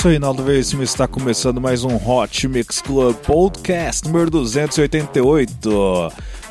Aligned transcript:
Sou 0.00 0.10
Reinaldo 0.10 0.42
Veríssimo 0.42 0.80
e 0.80 0.84
está 0.86 1.06
começando 1.06 1.60
mais 1.60 1.84
um 1.84 1.94
Hot 1.96 2.48
Mix 2.48 2.80
Club 2.80 3.14
Podcast 3.16 4.06
número 4.06 4.30
288. 4.30 5.68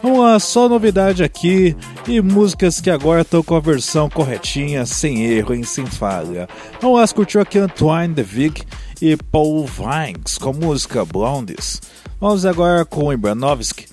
Vamos 0.03 0.19
lá, 0.19 0.39
só 0.39 0.69
novidade 0.69 1.23
aqui 1.23 1.75
e 2.07 2.21
músicas 2.21 2.79
que 2.79 2.91
agora 2.91 3.23
estão 3.23 3.41
com 3.41 3.55
a 3.55 3.59
versão 3.59 4.07
corretinha, 4.07 4.85
sem 4.85 5.25
erro, 5.25 5.55
e 5.55 5.65
sem 5.65 5.83
falha. 5.87 6.47
Vamos 6.79 6.99
lá, 6.99 7.07
curtiu 7.07 7.41
aqui 7.41 7.57
Antoine 7.57 8.13
De 8.13 8.21
Vig 8.21 8.61
e 9.01 9.17
Paul 9.17 9.65
Vines 9.65 10.37
com 10.37 10.51
a 10.51 10.53
música 10.53 11.03
Blondes. 11.03 11.81
Vamos 12.21 12.45
agora 12.45 12.85
com 12.85 13.11
Ibranovski. 13.11 13.87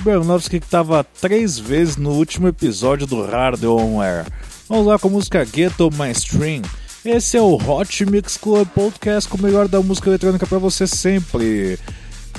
Ibranovski 0.00 0.58
que 0.58 0.64
estava 0.64 1.04
três 1.04 1.58
vezes 1.58 1.98
no 1.98 2.12
último 2.12 2.48
episódio 2.48 3.06
do 3.06 3.22
Hard 3.22 3.62
On 3.64 4.00
Air. 4.00 4.24
Vamos 4.66 4.86
lá 4.86 4.98
com 4.98 5.08
a 5.08 5.10
música 5.10 5.44
Ghetto 5.44 5.90
Mainstream. 5.94 6.62
Esse 7.04 7.36
é 7.36 7.40
o 7.42 7.56
Hot 7.56 8.06
Mix 8.06 8.38
Club 8.38 8.66
Podcast 8.68 9.28
com 9.28 9.36
o 9.36 9.42
melhor 9.42 9.68
da 9.68 9.78
música 9.82 10.08
eletrônica 10.08 10.46
para 10.46 10.56
você 10.56 10.86
sempre. 10.86 11.78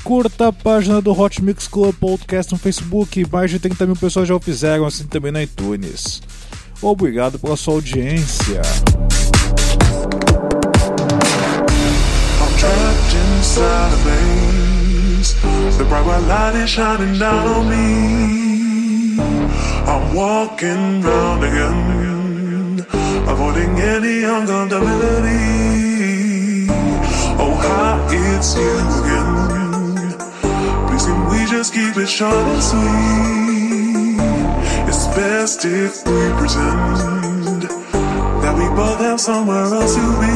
Curta 0.03 0.47
a 0.47 0.53
página 0.53 1.00
do 1.00 1.12
Hot 1.12 1.39
Mix 1.44 1.67
Club 1.67 1.94
Podcast 1.94 2.51
no 2.51 2.57
Facebook, 2.57 3.27
mais 3.31 3.51
de 3.51 3.59
30 3.59 3.85
mil 3.85 3.95
pessoas 3.95 4.27
já 4.27 4.35
o 4.35 4.39
fizeram, 4.39 4.88
assim 4.88 5.06
também 5.06 5.31
no 5.31 5.39
iTunes. 5.39 6.19
Obrigado 6.81 7.38
pela 7.38 7.56
sua 7.56 7.75
audiência. 7.75 8.62
I'm 19.88 20.15
walking 20.15 21.01
round 21.03 21.44
again 21.44 22.14
avoiding 23.27 23.77
any 23.80 24.22
uncomfortability. 24.22 26.68
Oh, 27.38 27.54
hi, 27.66 28.00
it's 28.12 28.56
you 28.56 28.80
again. 29.00 30.13
Please, 30.88 31.06
can 31.06 31.19
we 31.30 31.45
just 31.45 31.74
keep 31.74 31.98
it 31.98 32.07
short 32.07 32.33
and 32.33 32.63
sweet? 32.63 34.19
It's 34.89 35.06
best 35.18 35.66
if 35.66 36.04
we 36.06 36.31
pretend 36.39 37.62
that 38.44 38.56
we 38.56 38.68
both 38.75 39.00
have 39.00 39.19
somewhere 39.19 39.66
else 39.66 39.95
to 39.95 40.01
be. 40.21 40.33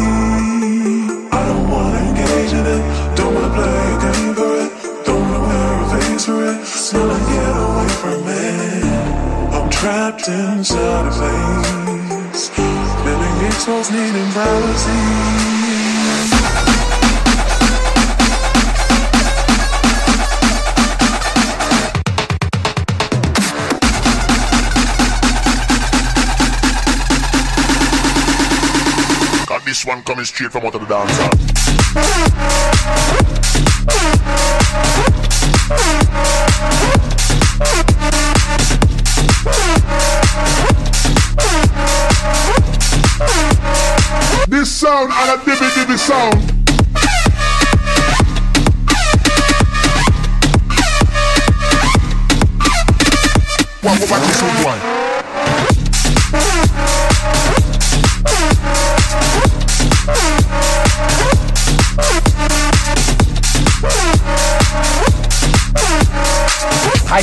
I 1.32 1.34
don't 1.48 1.70
wanna 1.70 2.00
engage 2.10 2.54
in 2.54 2.66
it, 2.66 2.84
don't 3.16 3.34
wanna 3.36 3.54
play 3.54 3.94
a 3.94 3.96
game 4.06 4.34
for 4.36 4.54
it, 4.64 4.72
don't 5.06 5.22
wanna 5.22 5.40
wear 5.48 5.84
a 5.84 5.86
face 5.94 6.26
for 6.26 6.44
it. 6.52 6.58
Just 6.60 6.94
wanna 6.94 7.20
get 7.34 7.56
away 7.66 7.90
from 8.02 8.20
it. 8.28 8.84
I'm 9.56 9.68
trapped 9.70 10.28
inside 10.28 11.06
a 11.08 11.10
place, 11.18 11.99
privacy. 14.34 15.40
This 29.66 29.86
one 29.86 30.02
coming 30.02 30.26
straight 30.26 30.52
from 30.52 30.66
out 30.66 30.74
of 30.74 30.82
the 30.82 30.88
dancer. 30.88 31.30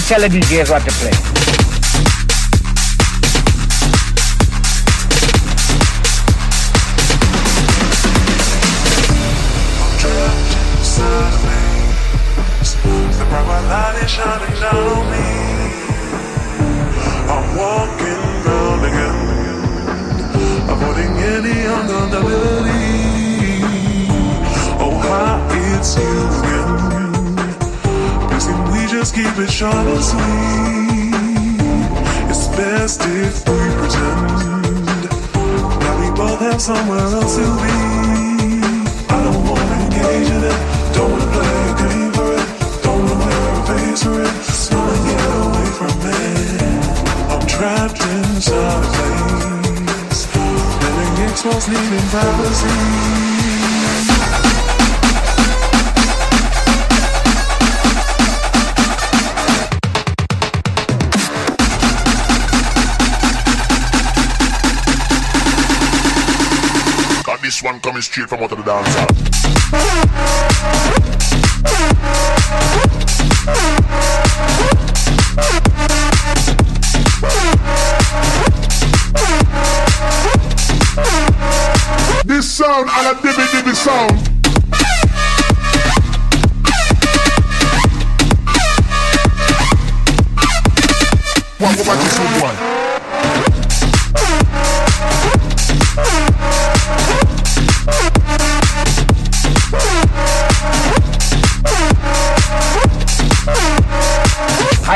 I 0.06 0.08
tell 0.08 0.20
the 0.20 0.28
DJs 0.28 0.70
what 0.70 0.84
to 0.84 0.90
play. 0.92 1.55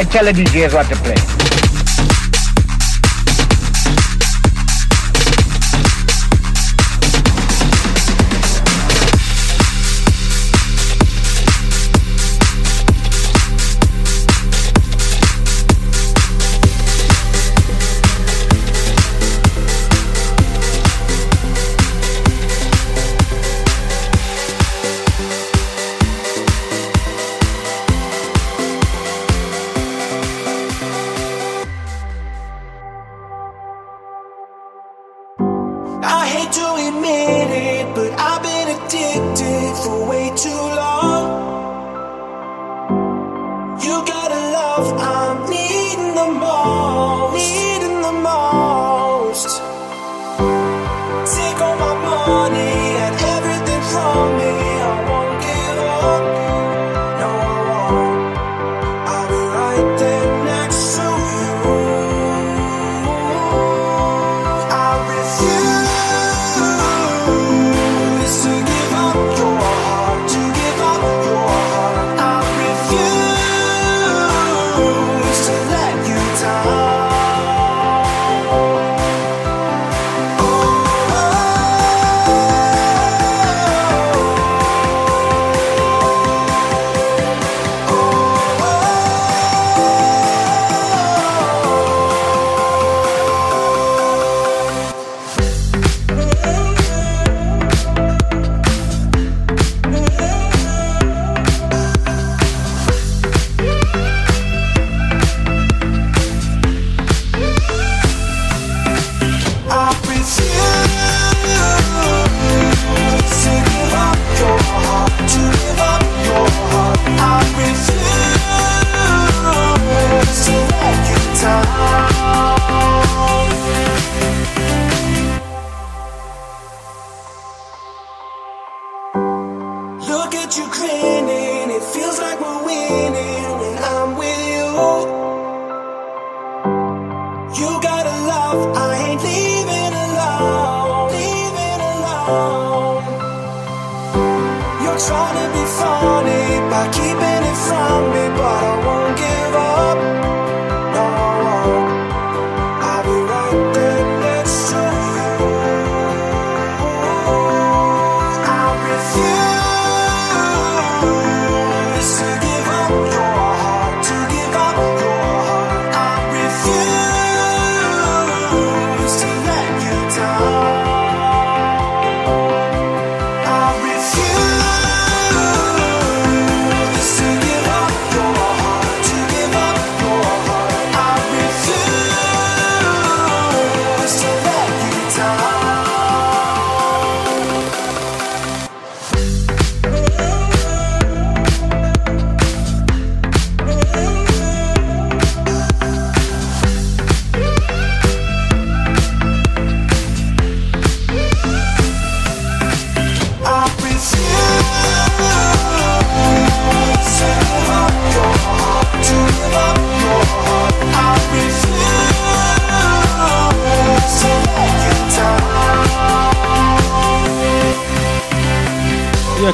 I 0.01 0.05
tell 0.05 0.25
the 0.25 0.33
DJs 0.33 0.73
what 0.73 0.89
to 0.89 0.97
play. 0.97 1.50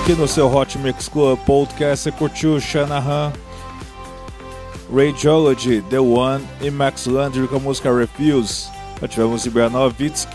Aqui 0.06 0.14
no 0.14 0.28
seu 0.28 0.46
Hot 0.54 0.78
Mix 0.78 1.08
Club 1.08 1.36
Podcast 1.40 2.04
você 2.04 2.12
curtiu 2.12 2.60
Shanahan, 2.60 3.32
Radiology, 4.88 5.82
The 5.82 5.98
One 5.98 6.44
e 6.60 6.70
Max 6.70 7.06
Landry 7.06 7.48
com 7.48 7.56
a 7.56 7.58
música 7.58 7.92
Refuse. 7.92 8.68
Já 9.00 9.08
tivemos 9.08 9.44
Ibranovitsk 9.46 10.28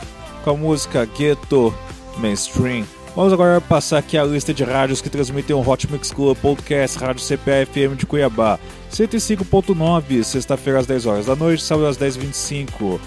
com 0.43 0.49
a 0.49 0.57
música 0.57 1.05
Ghetto 1.17 1.73
Mainstream. 2.17 2.83
Vamos 3.15 3.31
agora 3.31 3.61
passar 3.61 3.99
aqui 3.99 4.17
a 4.17 4.25
lista 4.25 4.53
de 4.53 4.65
rádios 4.65 4.99
que 4.99 5.09
transmitem 5.09 5.55
o 5.55 5.65
Hot 5.65 5.89
Mix 5.89 6.11
Club 6.11 6.37
Podcast, 6.39 6.99
Rádio 6.99 7.25
CPA 7.25 7.65
FM 7.65 7.95
de 7.95 8.05
Cuiabá, 8.05 8.59
105.9, 8.91 10.21
sexta-feira 10.21 10.79
às 10.79 10.85
10 10.85 11.05
horas 11.05 11.25
da 11.27 11.35
noite, 11.37 11.63
sábado 11.63 11.87
às 11.87 11.97
10h25. 11.97 12.99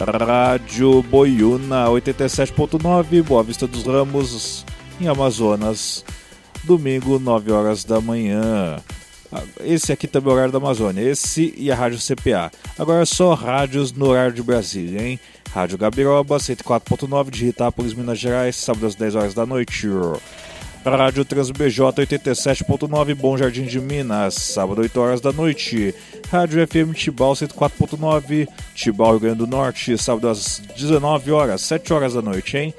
Rádio 0.00 1.02
Boiuna 1.02 1.84
87.9, 1.88 3.22
Boa 3.24 3.42
Vista 3.42 3.66
dos 3.66 3.84
Ramos, 3.84 4.64
em 5.00 5.08
Amazonas, 5.08 6.04
domingo, 6.64 7.18
9 7.18 7.52
horas 7.52 7.84
da 7.84 8.00
manhã. 8.00 8.78
Esse 9.60 9.92
aqui 9.92 10.06
também 10.06 10.30
é 10.30 10.32
o 10.32 10.34
horário 10.34 10.52
da 10.52 10.58
Amazônia, 10.58 11.02
esse 11.02 11.54
e 11.56 11.70
a 11.70 11.74
Rádio 11.74 11.98
CPA. 11.98 12.50
Agora 12.78 13.04
só 13.04 13.34
rádios 13.34 13.92
no 13.92 14.06
horário 14.06 14.32
de 14.32 14.42
Brasília, 14.42 15.02
hein? 15.02 15.20
Rádio 15.52 15.78
Gabiroba, 15.78 16.36
104.9 16.36 17.30
de 17.30 17.46
Itápolis, 17.46 17.94
Minas 17.94 18.18
Gerais, 18.18 18.56
sábado 18.56 18.86
às 18.86 18.94
10 18.94 19.14
horas 19.14 19.34
da 19.34 19.44
noite. 19.44 19.86
Rádio 20.84 21.24
TransBJ 21.24 21.82
87.9, 21.82 23.14
Bom 23.14 23.36
Jardim 23.36 23.64
de 23.64 23.80
Minas, 23.80 24.34
sábado 24.34 24.80
8 24.80 25.00
horas 25.00 25.20
da 25.20 25.32
noite. 25.32 25.94
Rádio 26.30 26.66
FM 26.66 26.94
Tibau 26.94 27.32
104.9, 27.32 28.48
Tibau, 28.74 29.10
Rio 29.10 29.20
Grande 29.20 29.38
do 29.38 29.46
Norte, 29.46 29.98
sábado 29.98 30.28
às 30.28 30.62
19 30.76 31.32
horas, 31.32 31.60
7 31.62 31.92
horas 31.92 32.14
da 32.14 32.22
noite, 32.22 32.56
hein? 32.56 32.74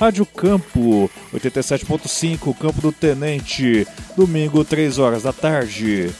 Rádio 0.00 0.24
Campo 0.24 1.10
87.5, 1.34 2.56
Campo 2.56 2.80
do 2.80 2.90
Tenente, 2.90 3.86
domingo 4.16 4.64
3 4.64 4.98
horas 4.98 5.24
da 5.24 5.32
tarde. 5.32 6.10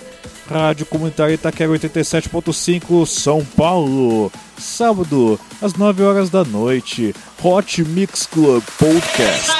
Rádio 0.47 0.85
Comunitária 0.85 1.33
Itaquera 1.33 1.73
87.5, 1.73 3.07
São 3.07 3.43
Paulo, 3.43 4.31
sábado 4.59 5.41
às 5.63 5.73
9 5.73 6.03
horas 6.03 6.29
da 6.29 6.45
noite. 6.45 7.15
Hot 7.43 7.83
Mix 7.85 8.27
Club 8.27 8.63
Podcast. 8.79 9.51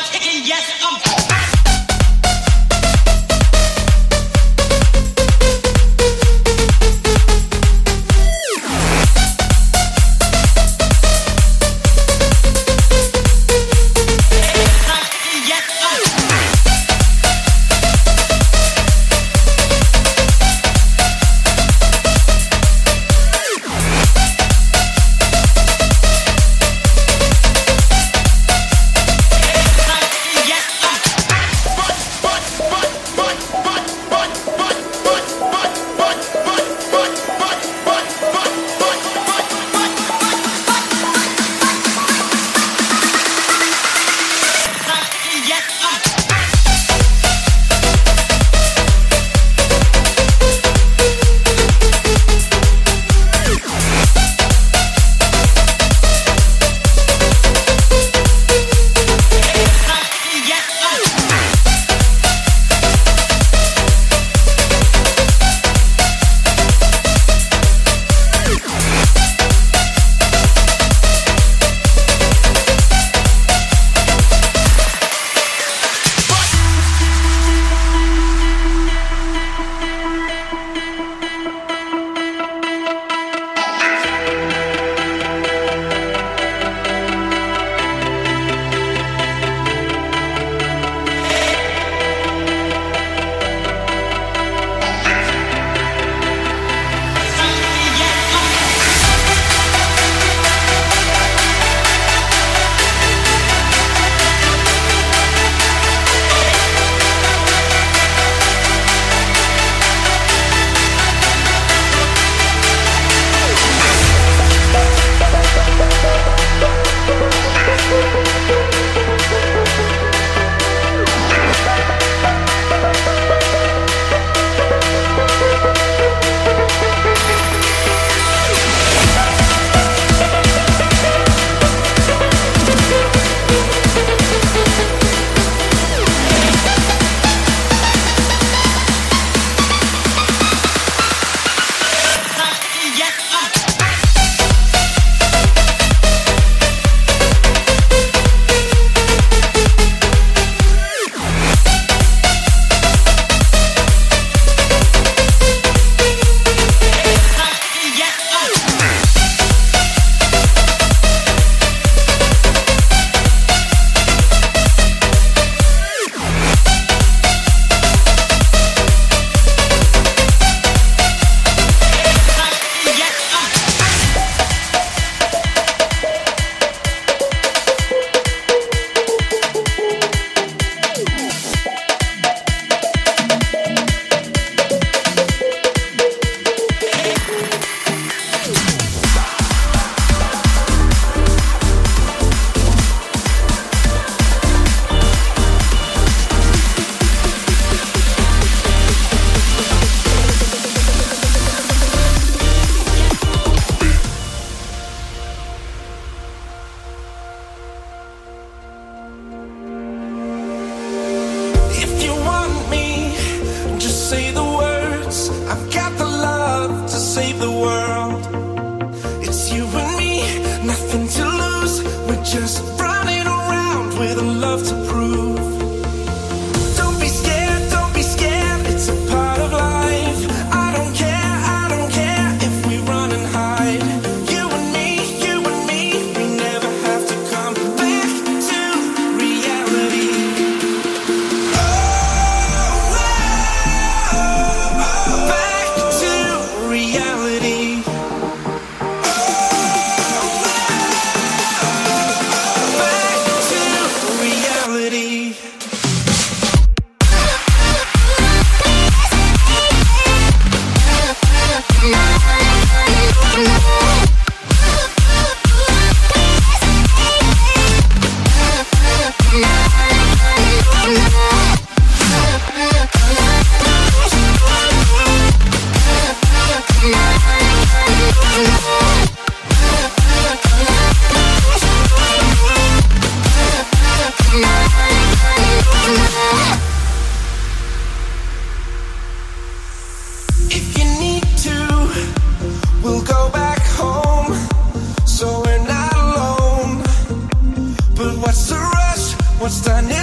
understand 299.51 299.91
it. 299.91 300.00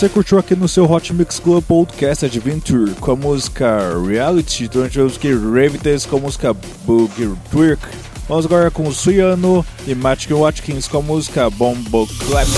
Você 0.00 0.08
curtiu 0.08 0.38
aqui 0.38 0.56
no 0.56 0.66
seu 0.66 0.90
Hot 0.90 1.12
Mix 1.12 1.38
Club 1.38 1.62
Podcast 1.62 2.24
Adventure 2.24 2.94
com 2.94 3.10
a 3.10 3.16
música 3.16 3.80
Reality, 4.02 4.66
durante 4.66 4.98
eu 4.98 5.06
busquei 5.06 5.34
Ravitez 5.34 6.06
com 6.06 6.16
a 6.16 6.20
música 6.20 6.54
Booger 6.86 7.28
Twerk. 7.50 7.86
Vamos 8.26 8.46
agora 8.46 8.70
com 8.70 8.88
o 8.88 8.94
Suyano 8.94 9.62
e 9.86 9.94
Magic 9.94 10.32
Watkins 10.32 10.88
com 10.88 10.96
a 10.96 11.02
música 11.02 11.50
Bombo 11.50 12.06
Clap. 12.26 12.48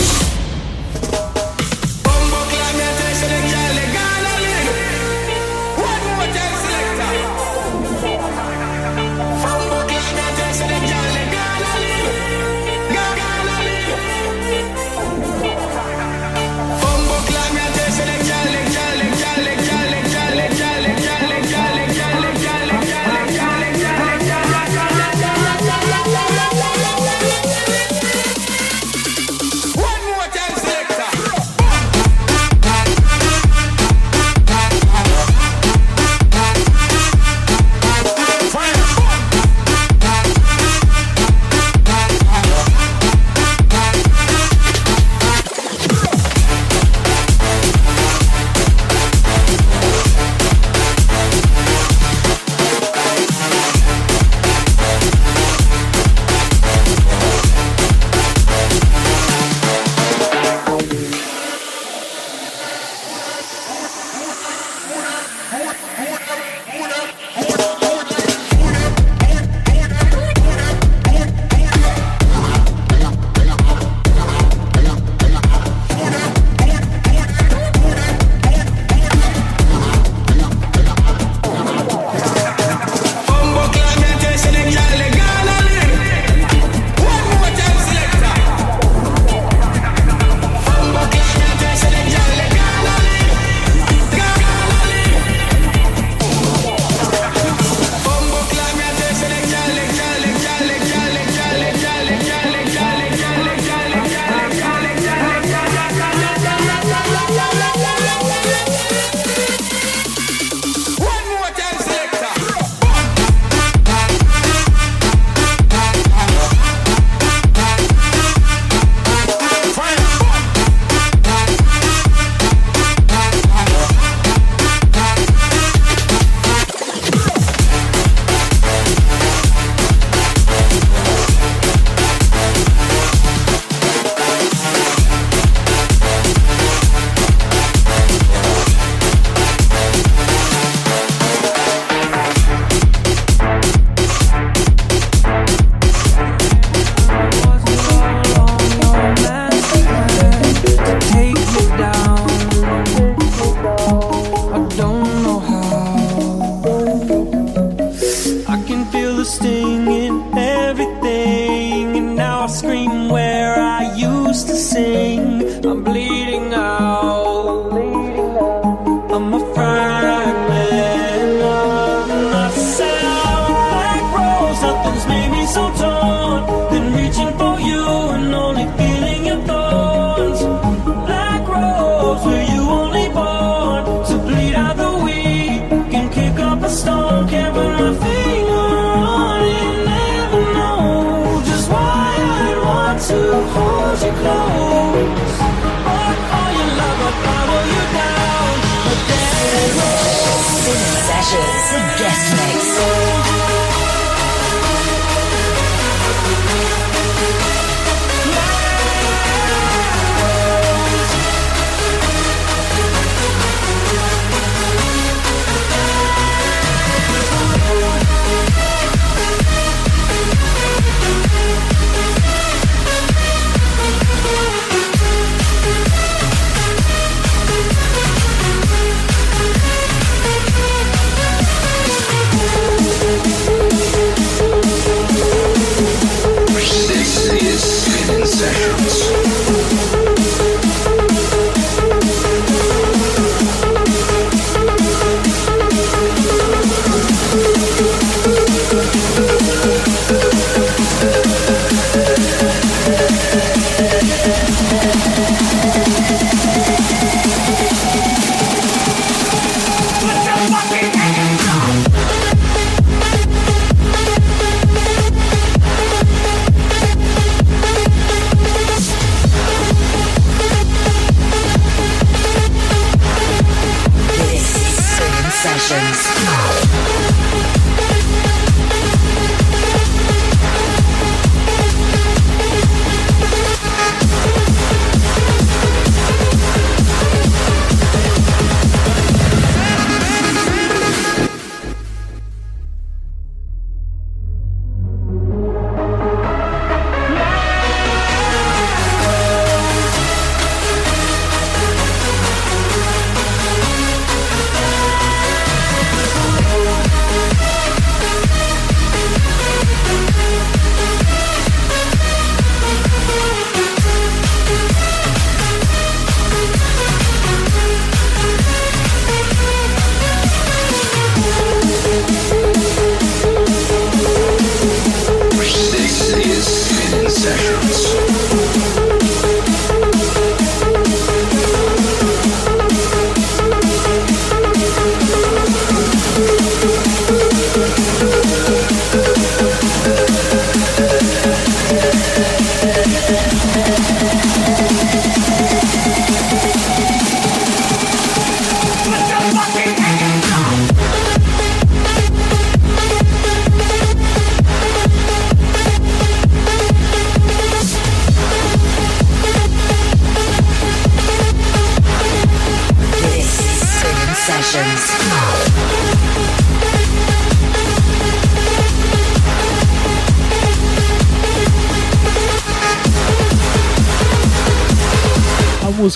Hold 193.93 194.03
you 194.05 194.21
close. 194.23 194.72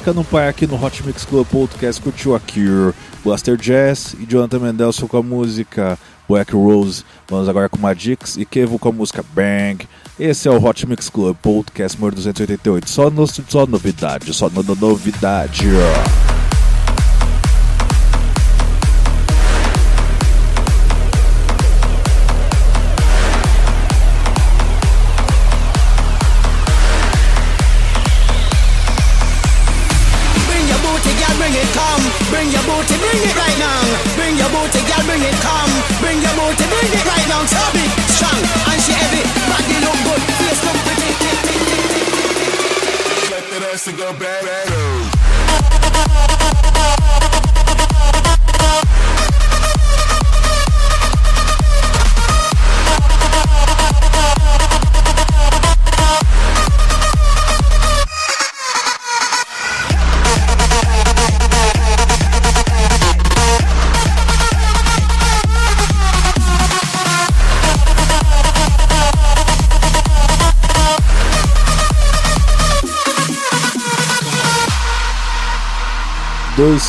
Música 0.07 0.13
não 0.13 0.25
para 0.25 0.49
aqui 0.49 0.67
no 0.67 0.81
Hot 0.83 1.05
Mix 1.05 1.25
Club 1.25 1.47
Podcast 1.49 2.01
curtiu 2.01 2.37
a 2.37 2.41
Cure, 2.41 2.95
Buster 3.25 3.57
Jazz 3.57 4.15
e 4.21 4.25
Jonathan 4.25 4.61
Mendelsohn 4.61 5.09
com 5.09 5.17
a 5.17 5.23
música 5.23 5.99
Black 6.29 6.53
Rose. 6.55 7.05
Vamos 7.29 7.49
agora 7.49 7.69
com 7.69 7.79
Magix 7.79 8.37
e 8.37 8.45
Kevo 8.45 8.79
com 8.79 8.91
a 8.91 8.93
música 8.93 9.25
Bang. 9.35 9.85
Esse 10.19 10.47
é 10.47 10.51
o 10.51 10.65
Hot 10.65 10.87
Mix 10.87 11.09
Club 11.09 11.37
Podcast 11.43 11.99
número 11.99 12.15
288. 12.17 12.89
Só, 12.89 13.11
no, 13.11 13.27
só 13.27 13.67
novidade, 13.67 14.33
só 14.33 14.49
no, 14.49 14.63
no- 14.63 14.77
novidade. 14.77 15.67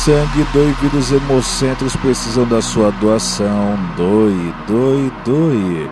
Sangue, 0.08 0.46
doe 0.54 0.72
hemocentros 1.12 1.94
precisam 1.96 2.48
da 2.48 2.62
sua 2.62 2.90
doação. 2.92 3.78
Doe, 3.94 4.54
doe, 4.66 5.12
doe. 5.22 5.90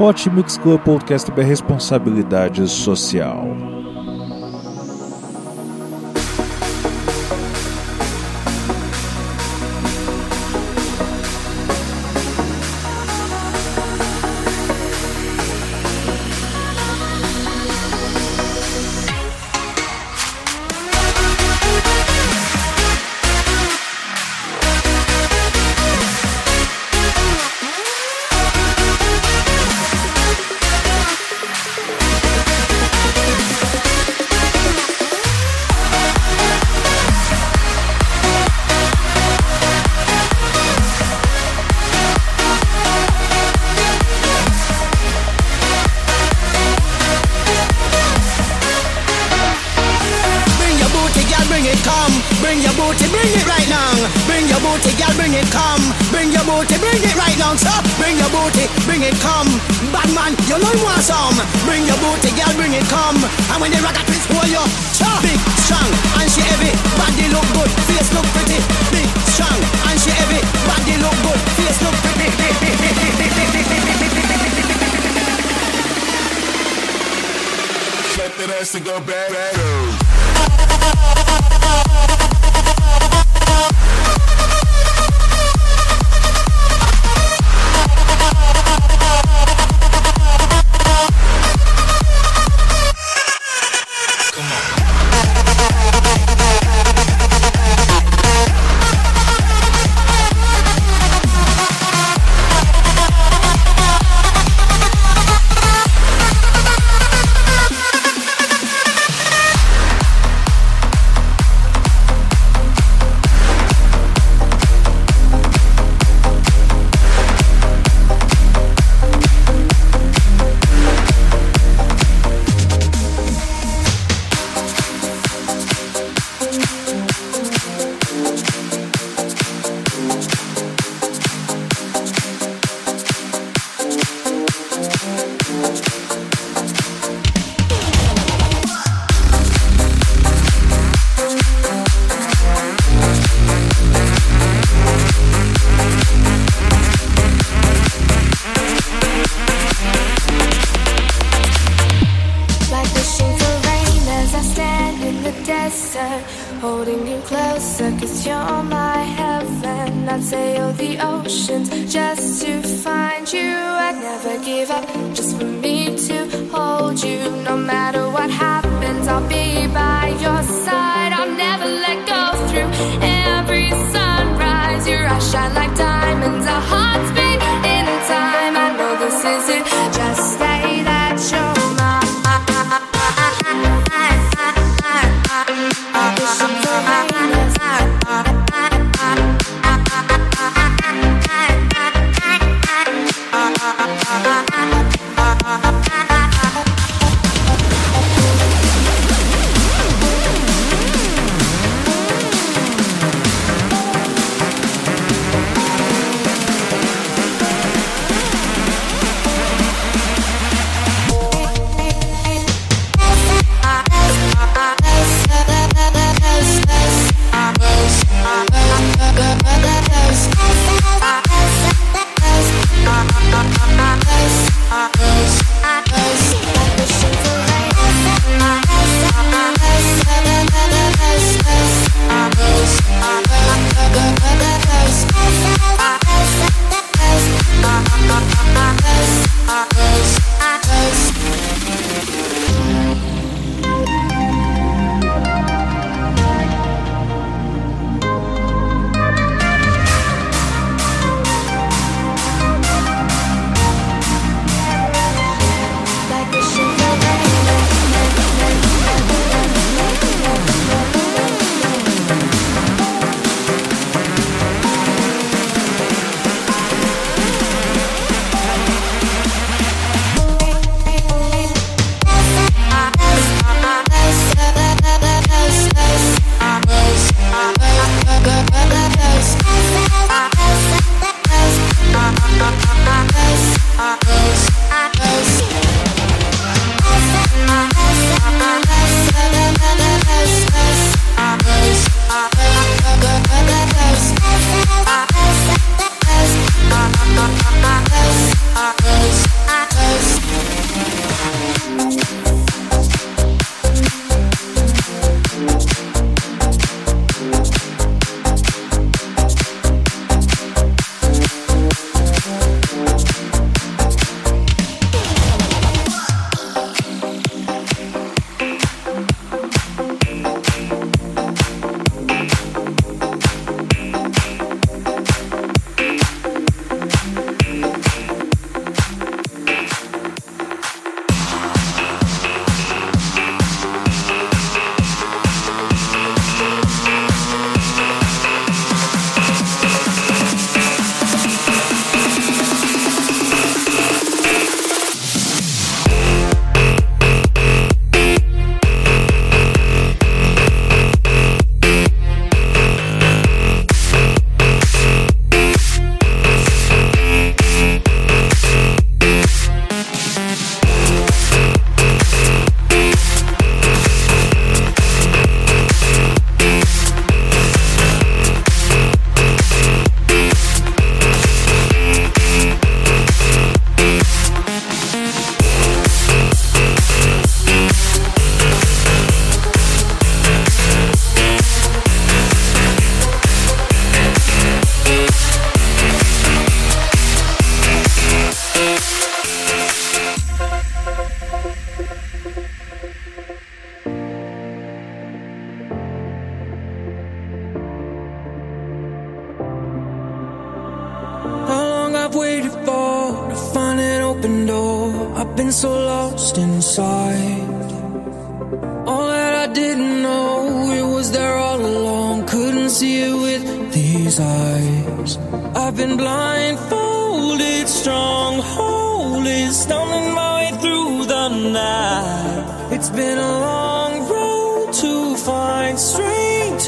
Hot 0.00 0.30
Mix 0.30 0.56
Club 0.56 0.80
Podcast 0.80 1.30
é 1.36 1.42
responsabilidade 1.42 2.66
social. 2.66 3.46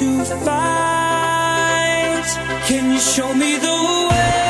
To 0.00 0.24
fight. 0.46 2.24
Can 2.68 2.90
you 2.90 2.98
show 2.98 3.34
me 3.34 3.56
the 3.58 4.08
way 4.10 4.49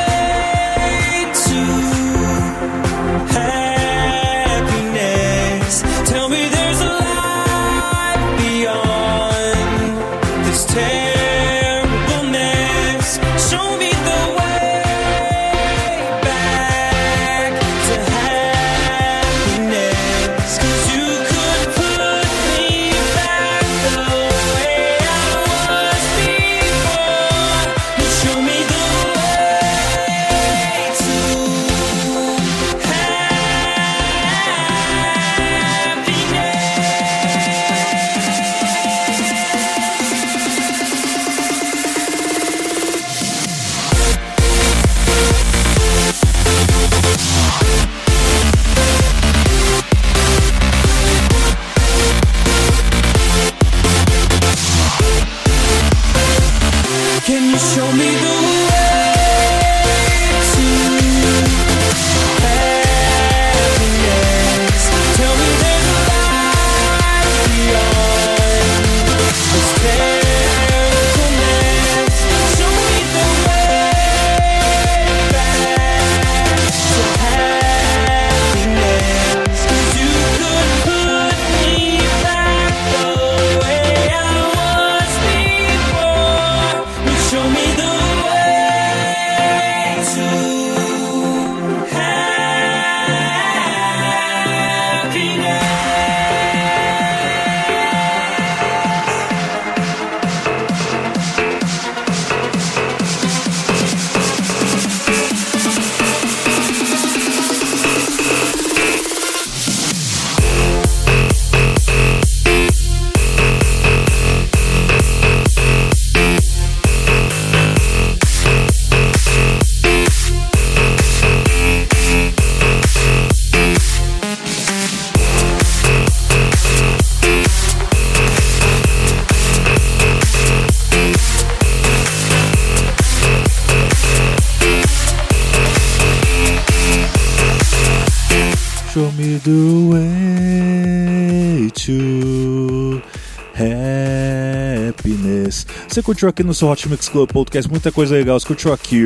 curtiu 146.11 146.27
aqui 146.27 146.43
no 146.43 146.53
seu 146.53 146.67
Hot 146.67 146.89
Mix 146.89 147.07
Club 147.07 147.31
Podcast 147.31 147.71
muita 147.71 147.89
coisa 147.89 148.15
legal. 148.15 148.37
Curtiu 148.41 148.73
aqui 148.73 149.05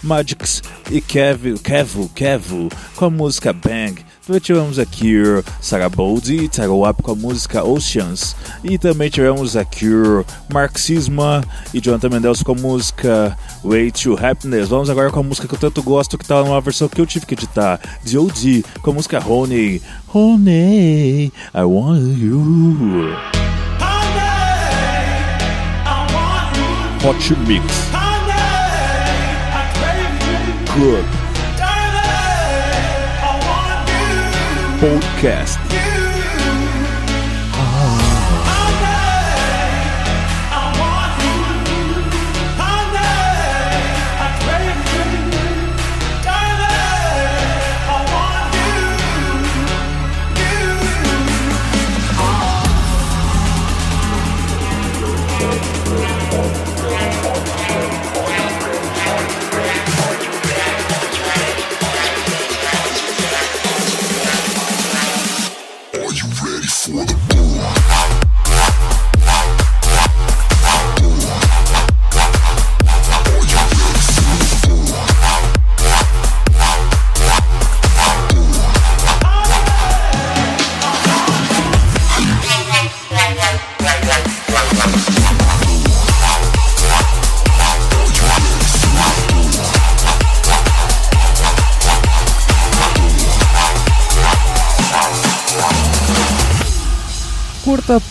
Magix 0.00 0.62
e 0.92 1.00
Kev, 1.00 1.58
Kevo, 1.58 2.08
Kevo 2.10 2.68
com 2.94 3.06
a 3.06 3.10
música 3.10 3.52
Bang. 3.52 3.96
Também 4.24 4.40
tivemos 4.40 4.78
aqui 4.78 5.16
Sarah 5.60 5.88
Boldy 5.88 6.44
e 6.44 6.48
Tyro 6.48 6.88
Up 6.88 7.02
com 7.02 7.10
a 7.10 7.14
música 7.16 7.64
Oceans. 7.64 8.36
E 8.62 8.78
também 8.78 9.10
tivemos 9.10 9.56
aqui 9.56 9.88
Marxisma 10.52 11.42
e 11.74 11.80
Jonathan 11.80 12.10
Mendes 12.10 12.44
com 12.44 12.52
a 12.52 12.54
música 12.54 13.36
Way 13.64 13.90
to 13.90 14.16
Happiness. 14.16 14.68
Vamos 14.68 14.88
agora 14.88 15.10
com 15.10 15.18
a 15.18 15.24
música 15.24 15.48
que 15.48 15.54
eu 15.54 15.58
tanto 15.58 15.82
gosto, 15.82 16.16
que 16.16 16.24
tá 16.24 16.44
numa 16.44 16.60
versão 16.60 16.88
que 16.88 17.00
eu 17.00 17.06
tive 17.06 17.26
que 17.26 17.34
editar, 17.34 17.80
de 18.04 18.16
OD, 18.16 18.64
com 18.82 18.92
a 18.92 18.94
música 18.94 19.18
Honey. 19.18 19.82
Honey, 20.14 21.32
I 21.52 21.62
want 21.64 22.16
you. 22.16 23.55
Hot 27.06 27.22
Mix 27.46 27.86
Club 30.66 31.06
Podcast. 34.80 35.85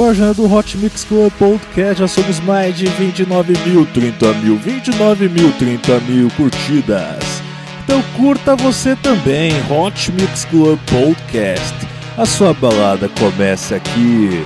Página 0.06 0.36
do 0.36 0.46
Hot 0.54 0.78
Mix 0.78 1.04
Club 1.04 1.34
Podcast, 1.34 2.00
já 2.00 2.08
somos 2.08 2.40
mais 2.42 2.78
de 2.78 2.86
29 2.86 3.54
mil, 3.68 3.88
30 3.88 4.34
mil, 4.36 4.56
29 4.56 5.28
mil, 5.30 5.52
30 5.54 6.00
mil 6.02 6.30
curtidas. 6.38 7.42
Então 7.84 8.04
curta 8.16 8.56
você 8.56 8.96
também, 8.96 9.52
Hot 9.68 10.12
Mix 10.12 10.46
Club 10.46 10.80
Podcast. 10.86 11.74
A 12.16 12.24
sua 12.24 12.54
balada 12.54 13.10
começa 13.10 13.78
aqui. 13.78 14.46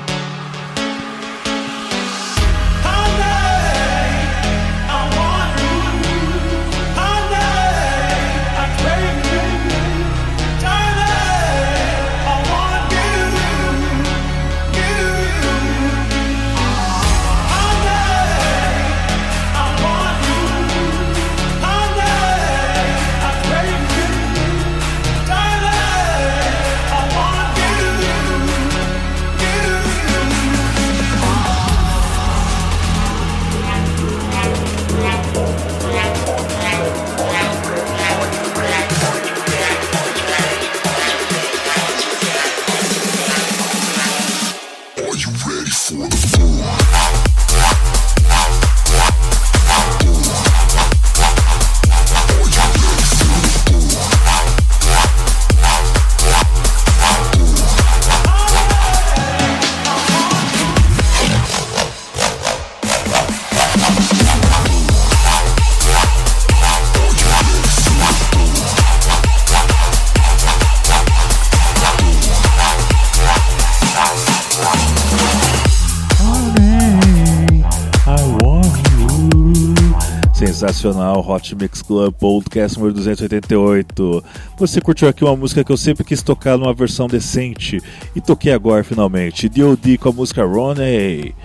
Hot 80.87 81.55
Mix 81.55 81.81
Club 81.81 82.13
Podcast 82.13 82.77
número 82.77 82.95
288. 82.95 84.23
Você 84.57 84.79
curtiu 84.79 85.09
aqui 85.09 85.25
uma 85.25 85.35
música 85.35 85.61
que 85.63 85.71
eu 85.71 85.77
sempre 85.77 86.05
quis 86.05 86.21
tocar 86.21 86.57
numa 86.57 86.73
versão 86.73 87.07
decente 87.07 87.81
e 88.15 88.21
toquei 88.21 88.53
agora 88.53 88.83
finalmente. 88.83 89.49
D.O.D. 89.49 89.97
com 89.97 90.09
a 90.09 90.13
música 90.13 90.45
Ronnie. 90.45 91.35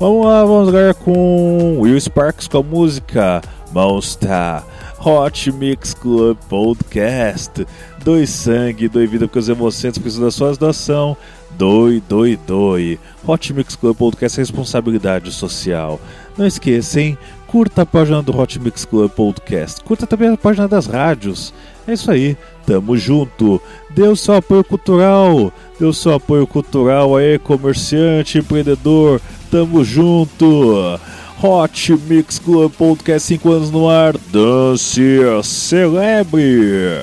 Vamos 0.00 0.24
lá, 0.24 0.44
vamos 0.44 0.68
agora 0.68 0.94
com 0.94 1.80
Will 1.80 2.00
Sparks 2.00 2.48
com 2.48 2.58
a 2.58 2.62
música 2.62 3.42
Monster. 3.72 4.62
Hot 5.00 5.52
Mix 5.52 5.92
Club 5.92 6.38
Podcast. 6.48 7.66
Doe 8.02 8.26
sangue, 8.26 8.88
doe 8.88 9.06
vida 9.06 9.26
porque 9.26 9.38
os 9.38 9.48
emocionantes 9.48 10.00
precisam 10.00 10.24
da 10.24 10.30
sua 10.30 10.54
doação. 10.54 11.16
Doe, 11.58 12.02
doe, 12.08 12.36
doe. 12.46 12.98
Hot 13.26 13.52
Mix 13.52 13.76
Club 13.76 13.96
Podcast 13.96 14.38
é 14.38 14.42
responsabilidade 14.42 15.30
social. 15.30 16.00
Não 16.36 16.46
esqueça, 16.46 17.00
hein? 17.00 17.18
Curta 17.48 17.80
a 17.80 17.86
página 17.86 18.22
do 18.22 18.38
Hot 18.38 18.60
Mix 18.60 18.84
Club 18.84 19.10
Podcast. 19.10 19.82
Curta 19.82 20.06
também 20.06 20.28
a 20.28 20.36
página 20.36 20.68
das 20.68 20.86
rádios. 20.86 21.54
É 21.86 21.94
isso 21.94 22.10
aí. 22.10 22.36
Tamo 22.66 22.94
junto. 22.96 23.60
Dê 23.88 24.02
o 24.02 24.14
seu 24.14 24.36
apoio 24.36 24.62
cultural. 24.62 25.50
Dê 25.80 25.86
o 25.86 25.92
seu 25.94 26.12
apoio 26.12 26.46
cultural 26.46 27.16
aí, 27.16 27.38
comerciante, 27.38 28.38
empreendedor. 28.38 29.18
Tamo 29.50 29.82
junto. 29.82 31.00
Hot 31.42 31.92
Mix 32.06 32.38
Club 32.38 32.70
Podcast 32.72 33.26
5 33.28 33.50
anos 33.50 33.70
no 33.70 33.88
ar. 33.88 34.14
Dance, 34.30 35.00
celebre. 35.42 37.02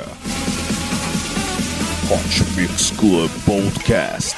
Hot 2.07 2.43
Mix 2.55 2.91
Club 2.91 3.31
Podcast. 3.45 4.35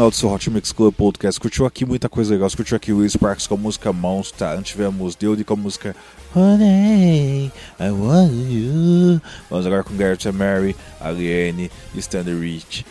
Final 0.00 0.10
do 0.10 0.16
seu 0.16 0.32
Hot 0.32 0.48
Mix 0.48 0.72
Club 0.72 0.94
Podcast. 0.94 1.38
Curtiu 1.38 1.66
aqui 1.66 1.84
muita 1.84 2.08
coisa 2.08 2.32
legal. 2.32 2.48
Você 2.48 2.56
curtiu 2.56 2.74
aqui 2.74 2.90
o 2.90 3.06
Sparks 3.06 3.46
com 3.46 3.52
a 3.52 3.58
música 3.58 3.92
Monster. 3.92 4.62
Tivemos 4.62 5.14
Deode 5.14 5.44
com 5.44 5.52
a 5.52 5.56
música 5.58 5.94
Honey, 6.34 7.52
I 7.78 7.90
want 7.90 8.32
you. 8.32 9.20
Vamos 9.50 9.66
agora 9.66 9.84
com 9.84 9.94
Garrett 9.94 10.26
and 10.26 10.32
Mary, 10.32 10.74
Aliene 10.98 11.70
e 11.94 11.98
Standard 11.98 12.40
Rick. 12.40 12.86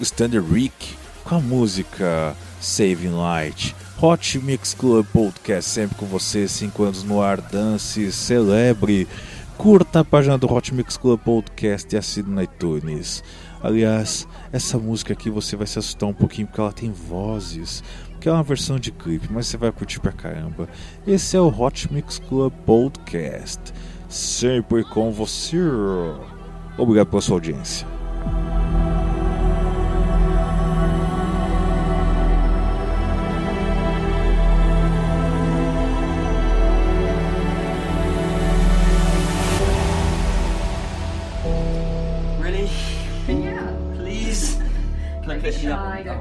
Standard 0.00 0.50
Rick 0.50 0.96
com 1.24 1.34
a 1.34 1.40
música 1.40 2.34
Saving 2.58 3.10
Light. 3.10 3.76
Hot 4.00 4.38
Mix 4.38 4.72
Club 4.72 5.04
Podcast, 5.12 5.70
sempre 5.70 5.98
com 5.98 6.06
você, 6.06 6.48
5 6.48 6.82
anos 6.84 7.02
no 7.02 7.20
ar, 7.20 7.38
dance, 7.38 8.10
celebre. 8.12 9.06
Curta 9.58 10.00
a 10.00 10.04
página 10.04 10.38
do 10.38 10.50
Hot 10.50 10.72
Mix 10.72 10.96
Club 10.96 11.20
Podcast 11.20 11.94
e 11.94 11.98
assine 11.98 12.30
no 12.30 12.42
iTunes. 12.42 13.22
Aliás, 13.62 14.26
essa 14.52 14.78
música 14.78 15.12
aqui 15.12 15.30
você 15.30 15.56
vai 15.56 15.66
se 15.66 15.78
assustar 15.78 16.08
um 16.08 16.14
pouquinho 16.14 16.46
porque 16.46 16.60
ela 16.60 16.72
tem 16.72 16.90
vozes, 16.90 17.82
que 18.20 18.28
é 18.28 18.32
uma 18.32 18.42
versão 18.42 18.78
de 18.78 18.92
clipe, 18.92 19.28
mas 19.30 19.46
você 19.46 19.56
vai 19.56 19.72
curtir 19.72 20.00
pra 20.00 20.12
caramba. 20.12 20.68
Esse 21.06 21.36
é 21.36 21.40
o 21.40 21.48
Hot 21.48 21.92
Mix 21.92 22.18
Club 22.18 22.52
Podcast, 22.64 23.60
sempre 24.08 24.84
com 24.84 25.10
você. 25.10 25.58
Obrigado 26.78 27.08
pela 27.08 27.22
sua 27.22 27.36
audiência. 27.36 27.86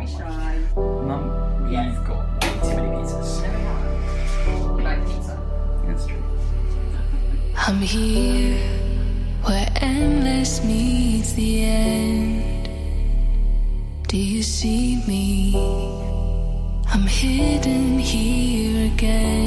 Be 0.06 0.12
shy. 0.12 0.60
Mum, 0.76 1.68
you've 1.72 2.06
got 2.06 2.26
way 2.44 2.54
too 2.62 2.76
many 2.76 2.90
pizzas. 2.98 3.32
You 4.48 4.84
like 4.84 5.06
pizza? 5.08 5.36
That's 5.86 6.06
true. 6.06 6.24
I'm 7.56 7.78
here 7.78 8.58
where 9.44 9.68
endless 9.82 10.64
meets 10.64 11.34
the 11.34 11.64
end. 11.64 12.70
Do 14.08 14.18
you 14.18 14.44
see 14.44 15.02
me? 15.08 15.56
I'm 16.88 17.08
hidden 17.08 18.00
here 18.00 18.92
again. 18.94 19.45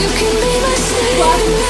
You 0.00 0.08
can 0.08 0.34
be 0.40 0.60
my 0.62 0.74
savior. 0.74 1.61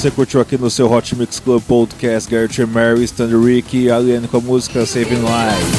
Você 0.00 0.10
curtiu 0.10 0.40
aqui 0.40 0.56
no 0.56 0.70
seu 0.70 0.90
Hot 0.90 1.14
Mix 1.14 1.38
Club 1.40 1.62
Podcast 1.64 2.30
Garrett 2.30 2.64
Mary, 2.64 3.04
Stanley 3.04 3.56
Rick 3.56 3.76
e 3.76 3.90
Aliane 3.90 4.26
com 4.28 4.38
a 4.38 4.40
música 4.40 4.86
Saving 4.86 5.16
Lives. 5.16 5.78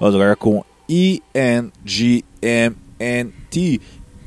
Vamos 0.00 0.16
agora 0.16 0.34
com 0.34 0.64
INGMNT 0.88 2.20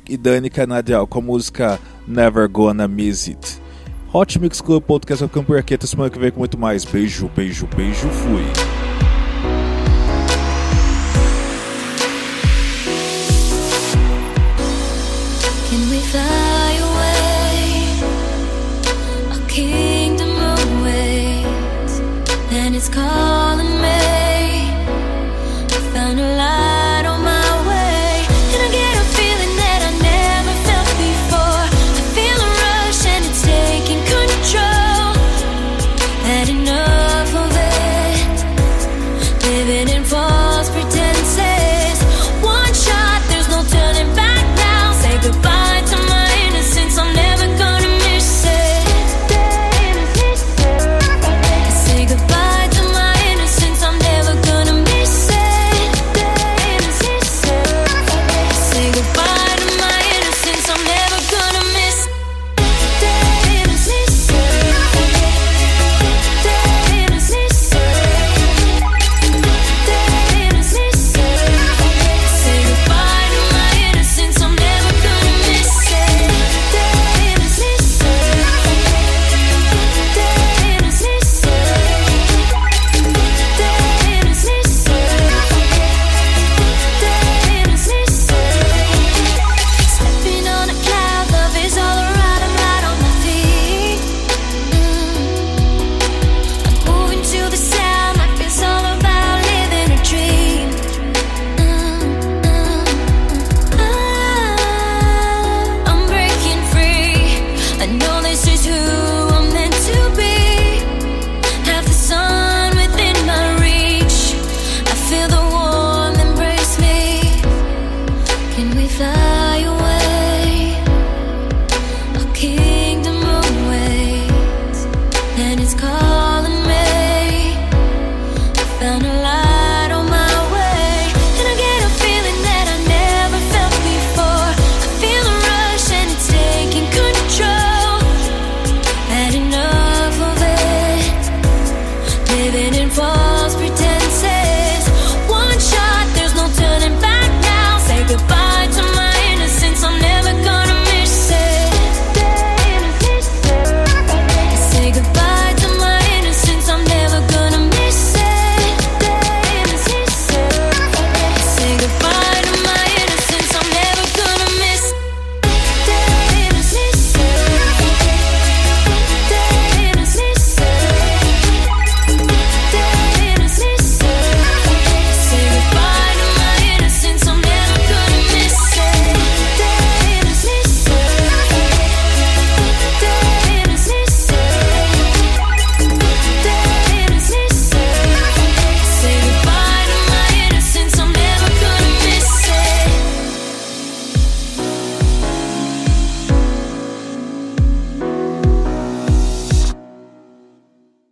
e 0.08 0.16
Dani 0.16 0.50
Canadial 0.50 1.06
com 1.06 1.20
a 1.20 1.22
música 1.22 1.78
Never 2.08 2.48
Gonna 2.48 2.88
Miss 2.88 3.28
It. 3.28 3.62
Hot 4.14 4.40
Mix 4.40 4.62
Club 4.62 4.82
Podcast 4.84 5.22
é 5.24 5.26
o 5.26 5.30
Campo 5.30 5.52
Semana 5.86 6.10
que 6.10 6.18
vem 6.18 6.32
com 6.32 6.40
muito 6.40 6.58
mais. 6.58 6.86
Beijo, 6.86 7.30
beijo, 7.36 7.68
beijo. 7.76 8.08
Fui. 8.08 8.79